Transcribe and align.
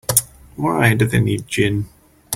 Why 0.55 0.95
do 0.95 1.05
they 1.05 1.19
need 1.19 1.47
gin? 1.47 1.87